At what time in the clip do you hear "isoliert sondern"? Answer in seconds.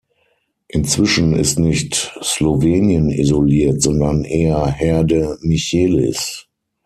3.11-4.23